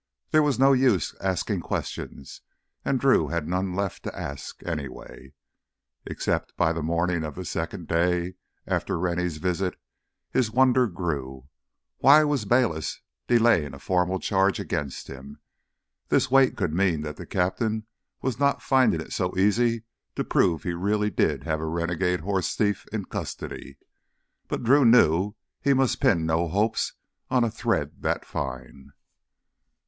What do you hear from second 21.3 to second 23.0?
have a "renegade horse thief"